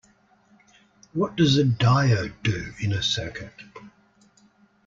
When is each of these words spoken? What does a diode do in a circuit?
What 1.13 1.35
does 1.35 1.59
a 1.59 1.63
diode 1.63 2.33
do 2.41 2.73
in 2.79 2.91
a 2.91 3.03
circuit? 3.03 3.53